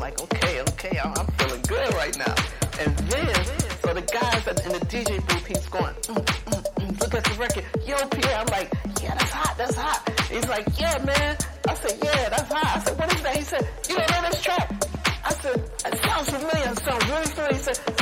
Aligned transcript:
like, 0.00 0.20
okay, 0.22 0.60
okay, 0.62 0.98
I'm, 0.98 1.12
I'm 1.16 1.26
feeling 1.38 1.62
good 1.68 1.94
right 1.94 2.16
now. 2.18 2.34
And 2.80 2.96
then, 2.96 3.44
so 3.82 3.94
the 3.94 4.02
guys 4.02 4.46
in 4.48 4.72
the 4.72 4.80
DJ 4.86 5.20
booth, 5.28 5.46
he's 5.46 5.66
going, 5.68 5.94
mm, 5.94 6.16
mm, 6.16 6.74
mm, 6.74 7.00
look 7.00 7.14
at 7.14 7.24
the 7.24 7.34
record. 7.38 7.64
Yo, 7.86 7.96
Pierre, 8.08 8.38
I'm 8.38 8.46
like, 8.46 8.72
yeah, 9.02 9.14
that's 9.14 9.30
hot, 9.30 9.54
that's 9.58 9.76
hot. 9.76 10.08
He's 10.30 10.48
like, 10.48 10.66
yeah, 10.78 10.98
man. 11.04 11.36
I 11.68 11.74
said, 11.74 11.98
yeah, 12.02 12.28
that's 12.30 12.52
hot. 12.52 12.76
I 12.76 12.80
said, 12.80 12.98
what 12.98 13.14
is 13.14 13.22
that? 13.22 13.36
He 13.36 13.42
said, 13.42 13.68
you 13.88 13.96
don't 13.96 14.10
know 14.10 14.30
this 14.30 14.42
track. 14.42 14.72
I 15.22 15.32
said, 15.34 15.56
it 15.84 15.98
sounds 16.02 16.30
familiar. 16.30 16.72
It 16.72 16.78
sounds 16.78 17.06
really 17.08 17.26
familiar. 17.26 17.52
He 17.52 17.58
said, 17.60 17.99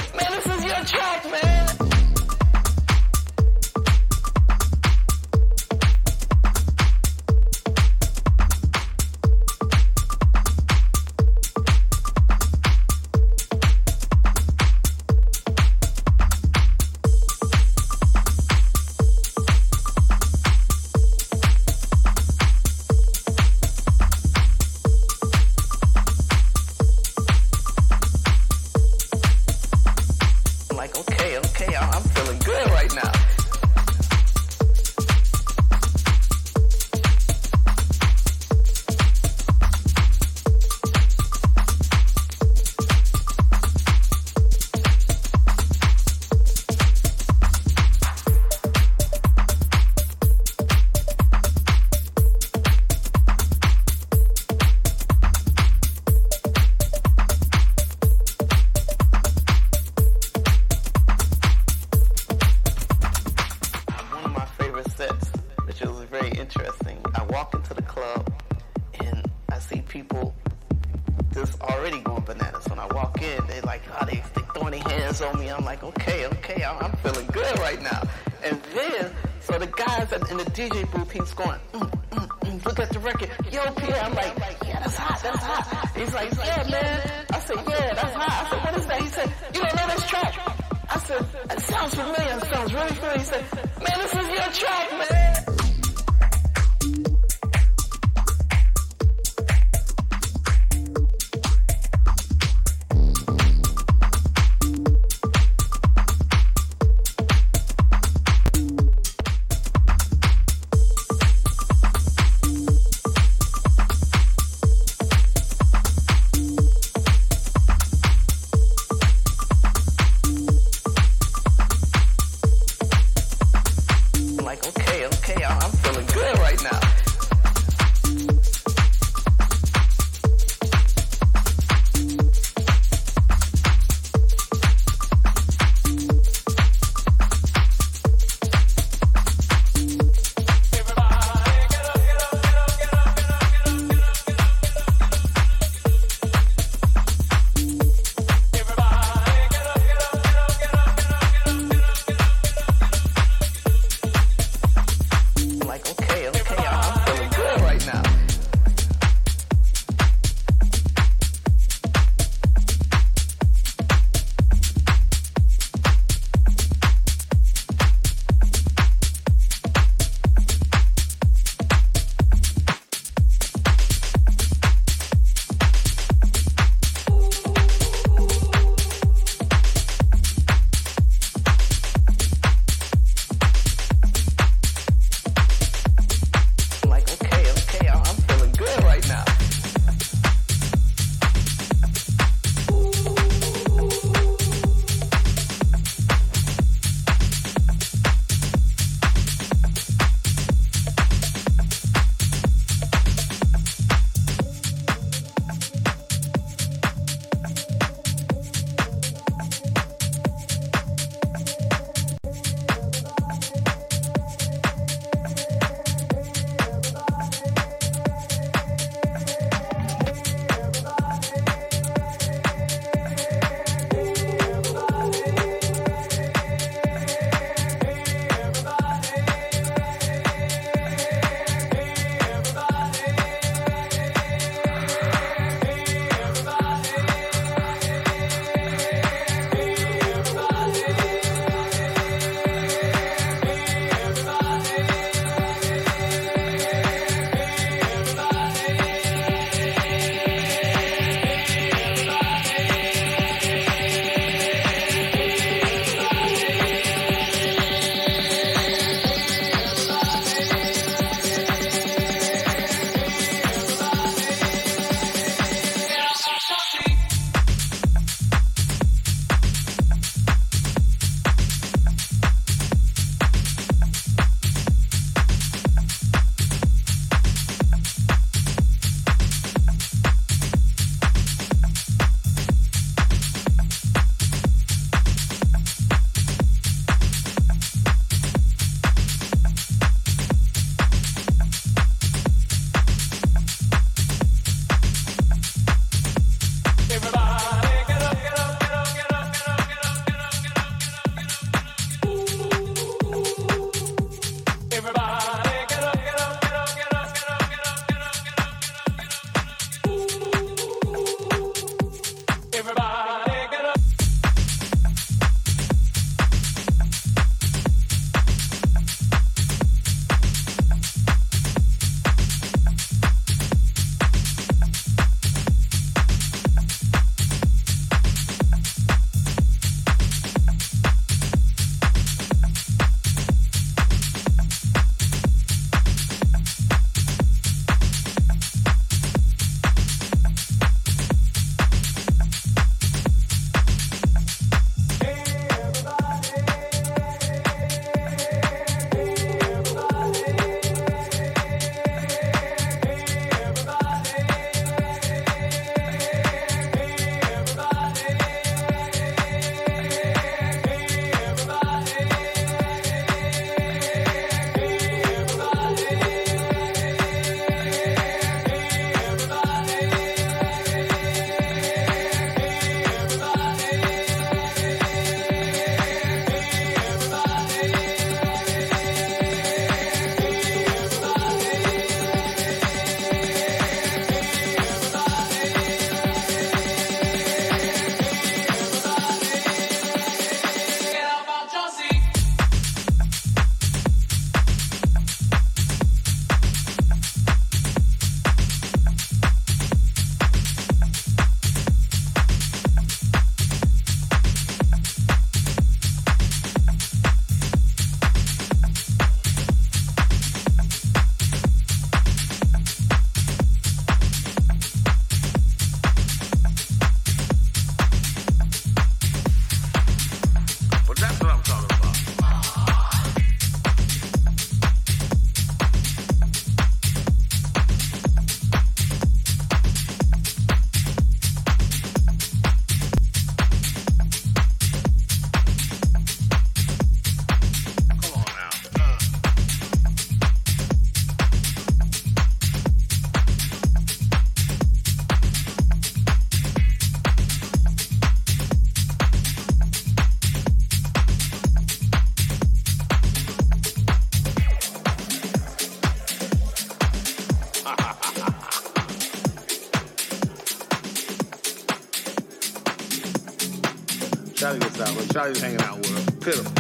Charlie's 465.29 465.43
hanging 465.43 465.61
out 465.61 465.77
with. 465.77 466.21
Pitiful. 466.25 466.53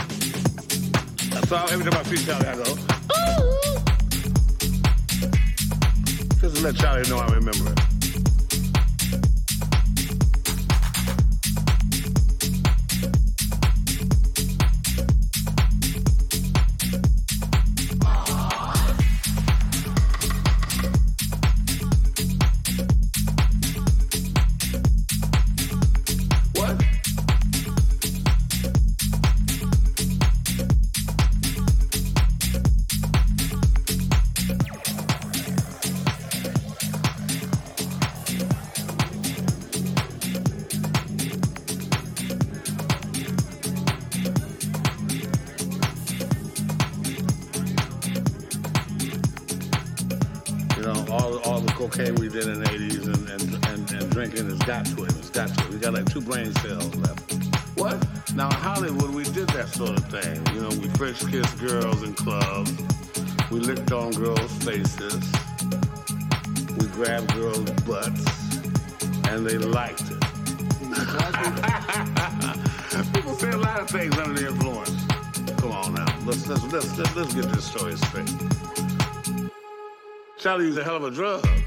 So 1.47 1.57
every 1.71 1.91
time 1.91 1.99
I 1.99 2.03
see 2.03 2.23
Charlie, 2.27 2.49
I 2.49 2.55
go, 2.55 2.63
Ooh. 2.63 3.57
Just 6.39 6.57
to 6.57 6.63
let 6.63 6.77
Charlie 6.77 7.09
know 7.09 7.17
I 7.17 7.35
remember 7.35 7.73
it. 7.73 7.98
Charlie 80.59 80.71
used 80.71 80.79
a 80.81 80.83
hell 80.83 80.97
of 80.97 81.05
a 81.05 81.11
drug. 81.13 81.58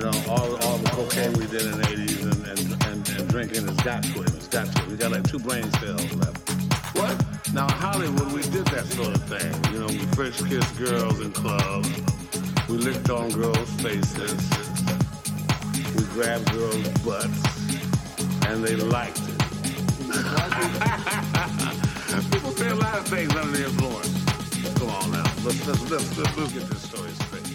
You 0.00 0.06
know, 0.06 0.22
all, 0.30 0.56
all 0.64 0.78
the 0.78 0.88
cocaine 0.96 1.34
we 1.34 1.46
did 1.46 1.60
in 1.60 1.72
the 1.72 1.84
80s 1.84 2.22
and, 2.22 2.46
and, 2.46 2.58
and, 2.86 3.06
and 3.20 3.28
drinking 3.28 3.68
has 3.68 3.76
got 3.84 4.02
to 4.02 4.22
it. 4.22 4.32
It's 4.32 4.48
got 4.48 4.74
to 4.74 4.82
it. 4.82 4.88
We 4.88 4.96
got 4.96 5.12
like 5.12 5.28
two 5.28 5.38
brain 5.38 5.70
cells 5.72 6.14
left. 6.14 6.38
What? 6.96 7.22
Now, 7.52 7.68
Hollywood, 7.68 8.32
we 8.32 8.40
did 8.40 8.64
that 8.68 8.86
sort 8.86 9.14
of 9.14 9.22
thing. 9.24 9.52
You 9.74 9.80
know, 9.80 9.88
we 9.88 9.98
first 10.16 10.48
kissed 10.48 10.78
girls 10.78 11.20
in 11.20 11.32
clubs. 11.32 11.90
We 12.70 12.78
licked 12.78 13.10
on 13.10 13.28
girls' 13.28 13.68
faces. 13.82 14.40
We 15.94 16.02
grabbed 16.16 16.50
girls' 16.50 16.88
butts. 17.04 17.42
And 18.48 18.64
they 18.64 18.76
liked 18.76 19.20
it. 19.20 19.38
People 22.32 22.52
say 22.52 22.70
a 22.70 22.74
lot 22.74 22.96
of 22.96 23.06
things 23.06 23.36
under 23.36 23.54
the 23.54 23.66
influence. 23.66 24.24
Come 24.78 24.88
on 24.88 25.10
now. 25.12 25.30
Let's, 25.44 25.66
let's, 25.66 25.90
let's, 25.90 26.16
let's, 26.16 26.52
get 26.54 26.66
this 26.70 26.88
story 26.88 27.10
straight. 27.28 27.50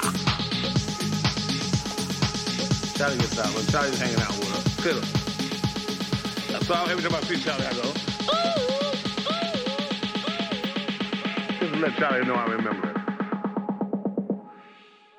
Charlie 3.04 3.18
gets 3.18 3.38
out. 3.38 3.54
When 3.54 3.66
Charlie's 3.66 3.98
hanging 3.98 4.18
out 4.18 4.30
with 4.38 4.48
her, 4.48 4.60
still. 4.80 5.00
That's 6.50 6.70
all 6.70 6.88
every 6.88 7.02
time 7.02 7.14
I 7.14 7.20
see 7.20 7.36
Charlie, 7.38 7.66
I 7.66 7.72
go. 7.74 7.82
Just 11.60 11.74
to 11.74 11.80
let 11.80 11.96
Charlie 11.98 12.24
know 12.24 12.34
I 12.34 12.46
remember 12.46 12.88
it. 12.88 12.96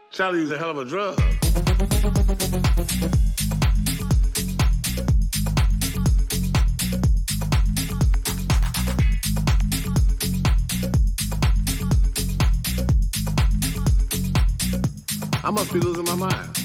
Charlie 0.10 0.40
used 0.40 0.52
a 0.52 0.58
hell 0.58 0.72
of 0.72 0.80
a 0.80 0.86
drug. 0.86 1.20
I 15.44 15.52
must 15.52 15.72
be 15.72 15.80
losing 15.80 16.06
my 16.06 16.16
mind. 16.16 16.65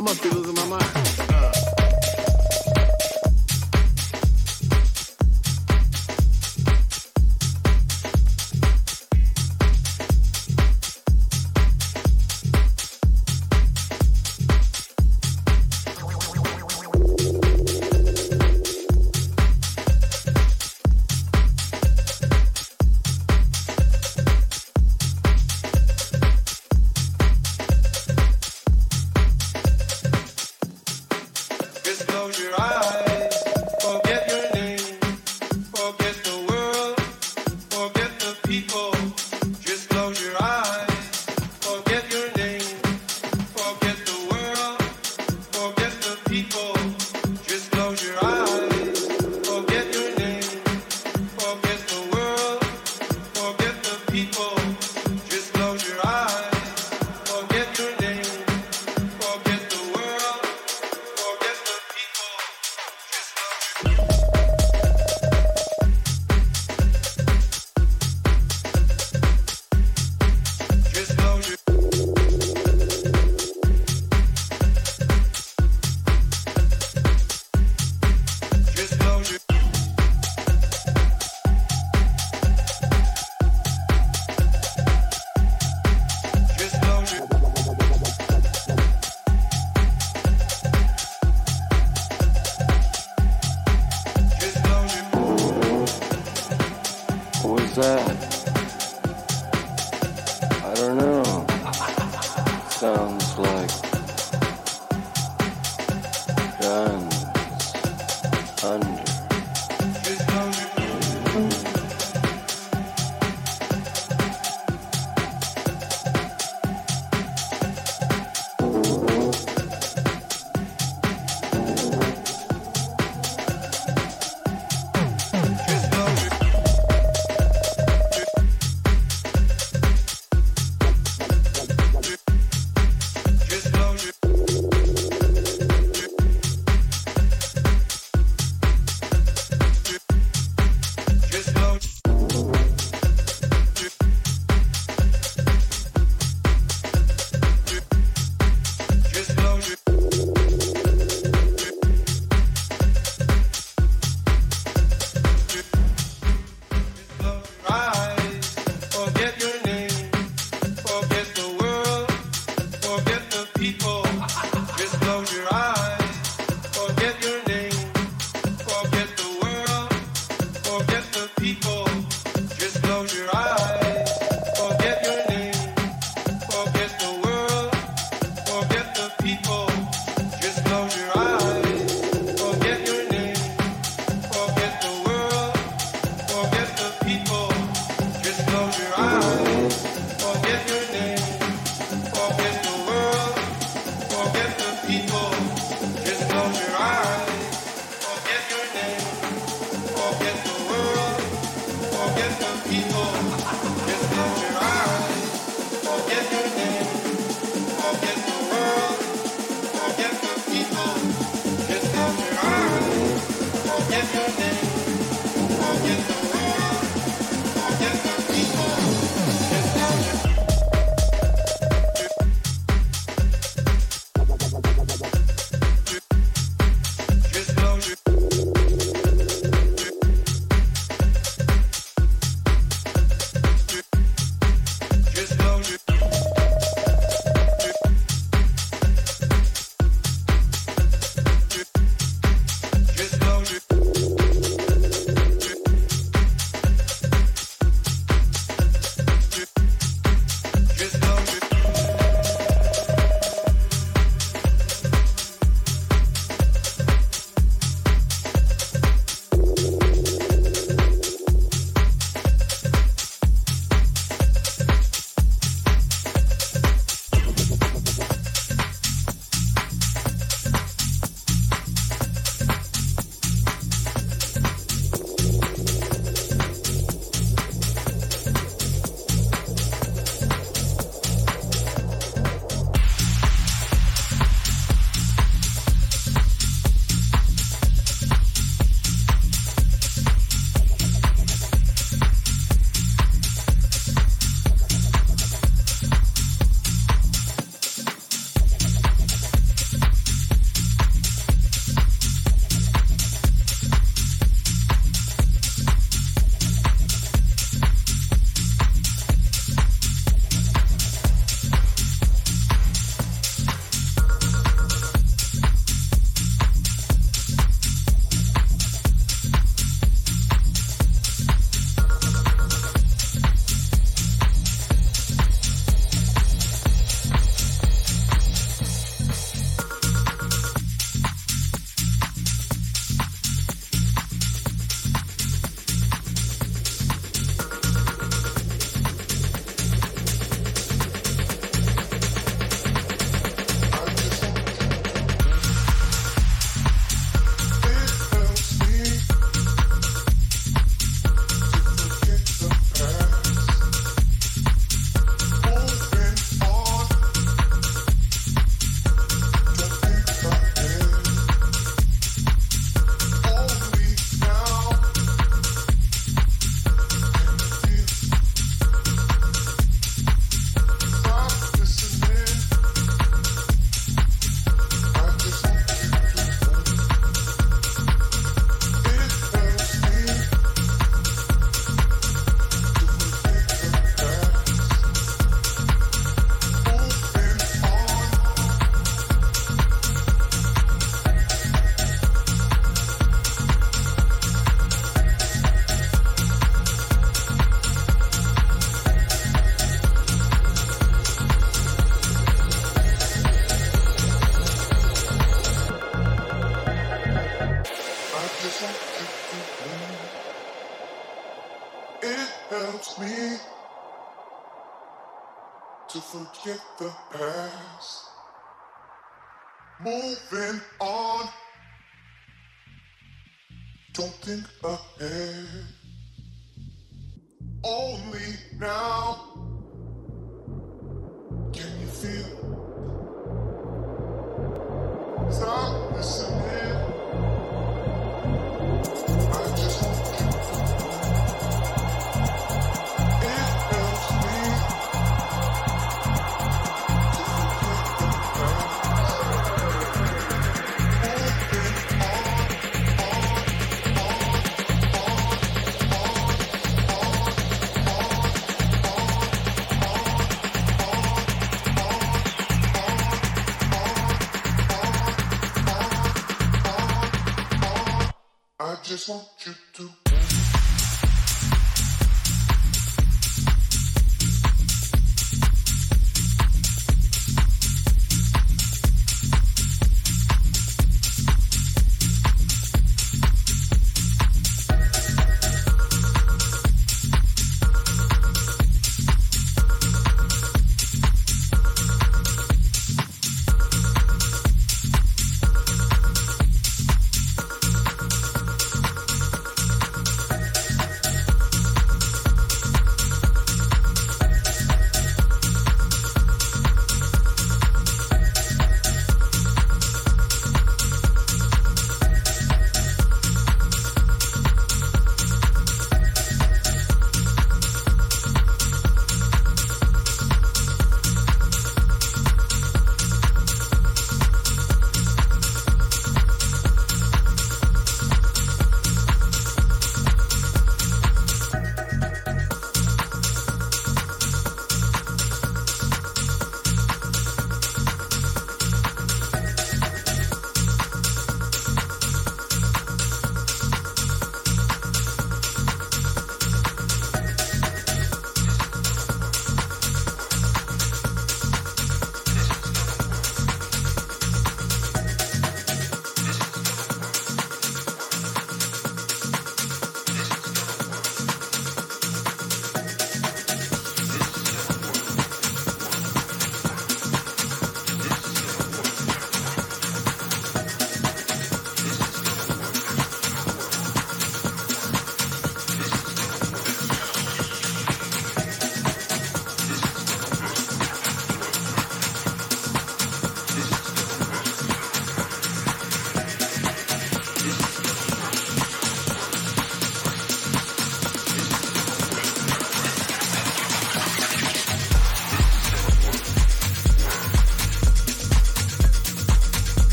I 0.00 0.02
must 0.02 0.22
be 0.22 0.30
losing 0.30 0.54
my 0.54 0.64
mind. 0.64 1.09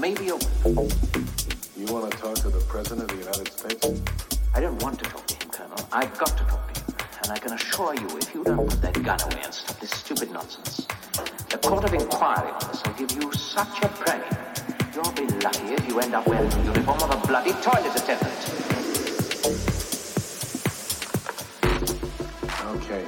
May 0.00 0.14
be 0.14 0.30
open. 0.30 0.90
You 1.76 1.86
want 1.92 2.10
to 2.10 2.18
talk 2.18 2.34
to 2.36 2.50
the 2.50 2.64
president 2.68 3.10
of 3.10 3.16
the 3.16 3.24
United 3.24 3.48
States? 3.52 4.02
I 4.54 4.60
don't 4.60 4.80
want 4.82 4.98
to 4.98 5.04
talk 5.04 5.26
to 5.26 5.34
him, 5.34 5.50
Colonel. 5.50 5.88
I've 5.92 6.16
got 6.18 6.36
to 6.36 6.44
talk 6.44 6.72
to 6.72 6.80
him. 6.80 6.94
And 7.22 7.32
I 7.32 7.38
can 7.38 7.52
assure 7.52 7.94
you, 7.94 8.06
if 8.18 8.34
you 8.34 8.44
don't 8.44 8.68
put 8.68 8.82
that 8.82 9.02
gun 9.02 9.20
away 9.22 9.42
and 9.42 9.54
stop 9.54 9.80
this 9.80 9.90
stupid 9.90 10.30
nonsense, 10.30 10.86
the 11.48 11.58
court 11.58 11.84
of 11.84 11.94
inquiry 11.94 12.50
on 12.50 12.60
this 12.68 12.82
will 12.84 12.92
give 12.94 13.12
you 13.12 13.32
such 13.32 13.82
a 13.82 13.88
brain. 14.04 14.22
You'll 14.94 15.12
be 15.12 15.26
lucky 15.42 15.74
if 15.74 15.88
you 15.88 16.00
end 16.00 16.14
up 16.14 16.26
wearing 16.26 16.50
the 16.50 16.62
uniform 16.62 17.02
of 17.02 17.10
a 17.22 17.26
bloody 17.26 17.52
toilet 17.62 17.94
attendant. 17.96 18.32
Okay, 22.66 23.04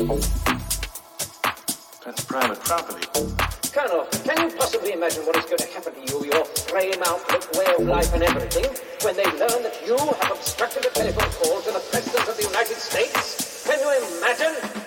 That's 0.00 0.24
private 2.24 2.58
property. 2.60 3.06
Colonel, 3.70 4.06
can 4.24 4.48
you 4.48 4.56
possibly 4.56 4.92
imagine 4.94 5.26
what 5.26 5.36
is 5.36 5.44
going 5.44 5.58
to 5.58 5.66
happen 5.66 5.92
to 5.92 6.00
you, 6.00 6.24
your 6.24 6.44
frame 6.46 7.02
outlook, 7.04 7.52
way 7.52 7.66
of 7.78 7.84
life, 7.84 8.14
and 8.14 8.22
everything, 8.22 8.64
when 9.02 9.14
they 9.14 9.26
learn 9.26 9.62
that 9.62 9.76
you 9.86 9.98
have 9.98 10.32
obstructed 10.32 10.86
a 10.86 10.90
telephone 10.90 11.30
call 11.32 11.60
to 11.60 11.72
the 11.72 11.80
President 11.90 12.26
of 12.26 12.34
the 12.34 12.44
United 12.44 12.76
States? 12.76 13.66
Can 13.66 13.78
you 13.78 13.90
imagine? 14.16 14.79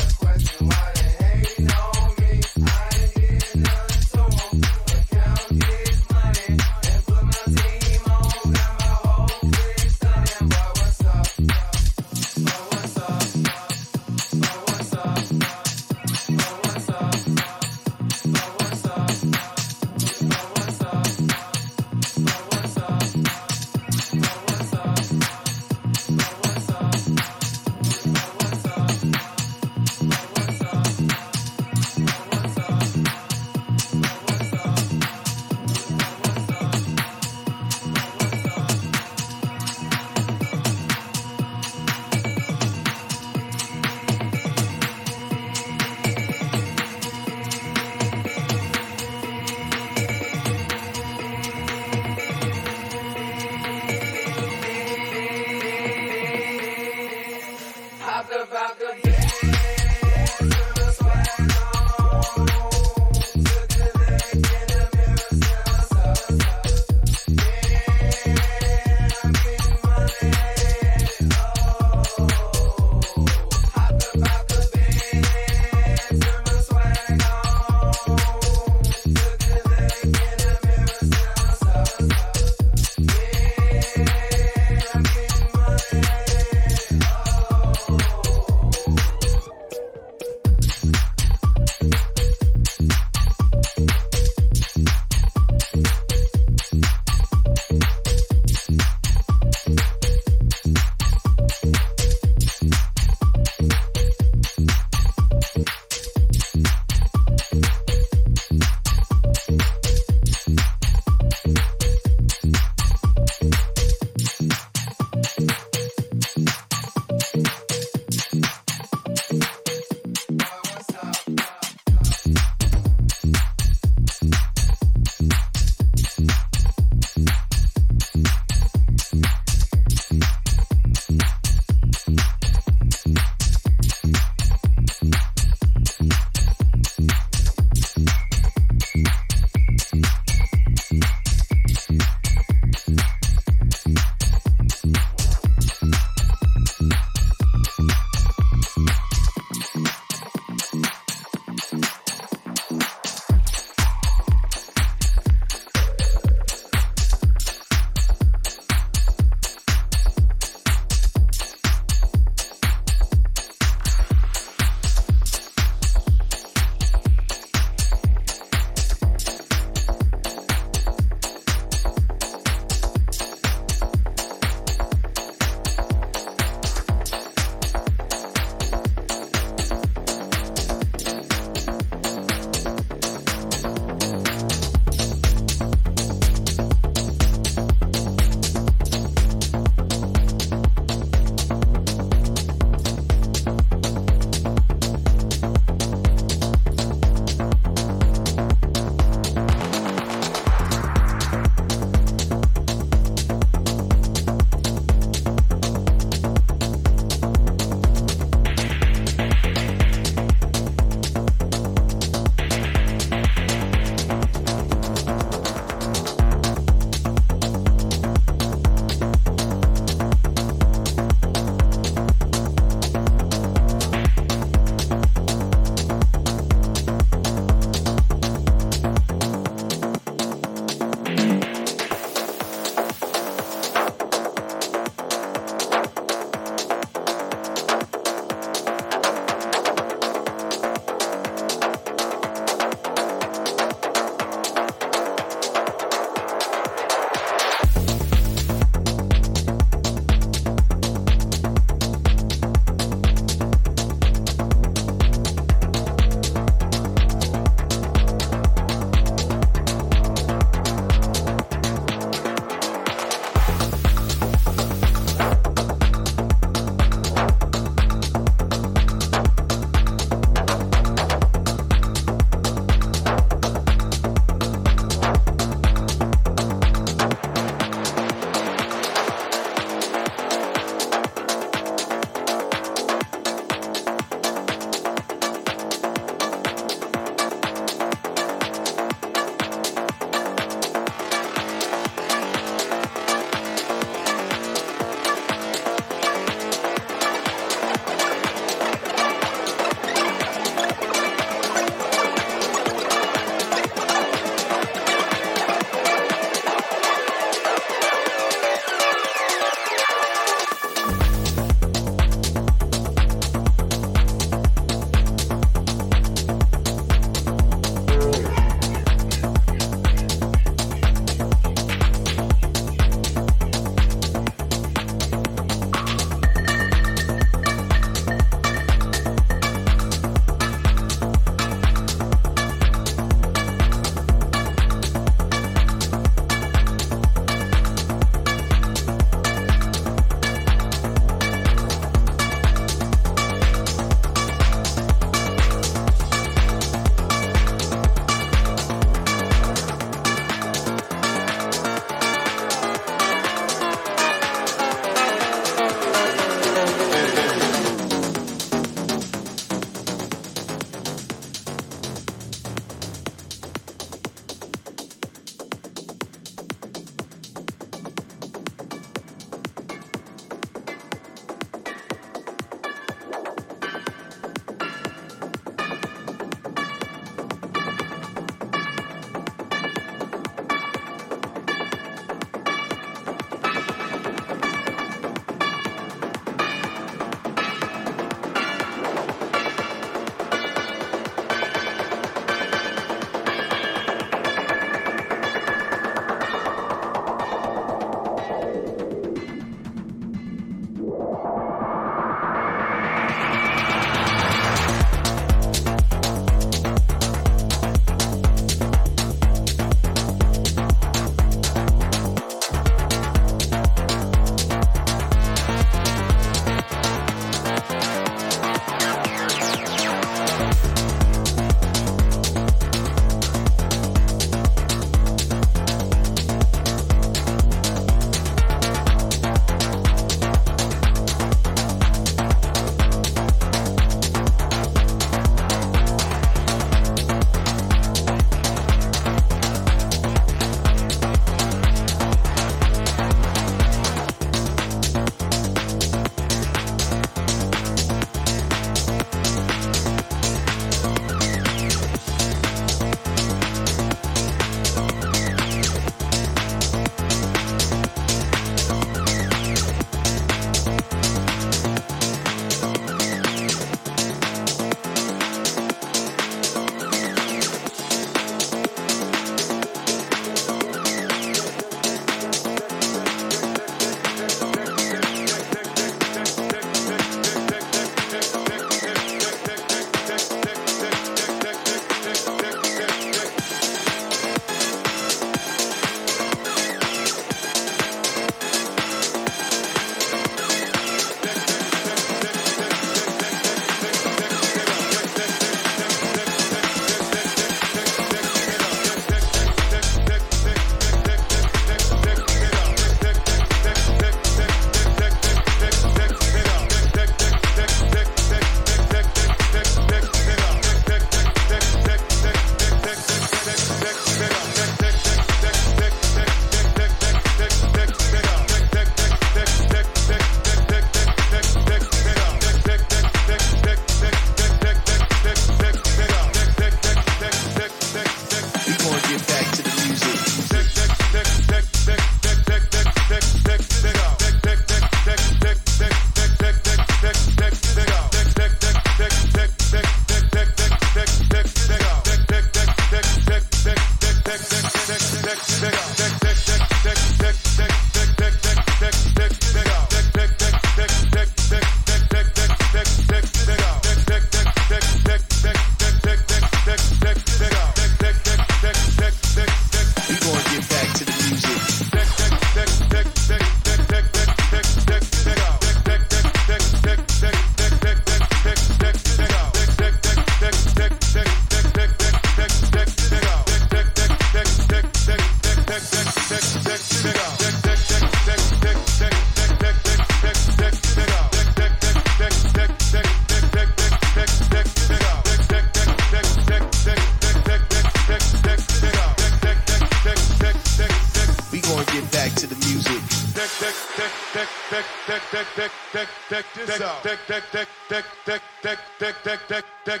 deck 599.24 599.40
deck 599.48 599.64
deck 599.84 600.00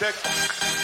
deck 0.00 0.83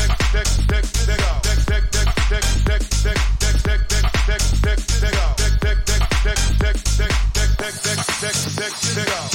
Check 8.79 9.09
out. 9.09 9.30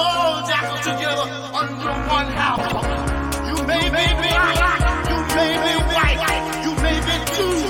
all 0.00 0.46
jackal 0.48 0.78
together 0.88 1.26
under 1.60 1.92
one 2.16 2.30
house. 2.42 2.68
You 3.48 3.56
may 3.66 3.84
be 3.96 4.06
black, 4.22 4.80
you 5.10 5.18
may 5.36 5.52
be 5.66 5.74
white, 5.94 6.62
you 6.64 6.72
may 6.84 6.98
be 7.06 7.16
blue. 7.30 7.69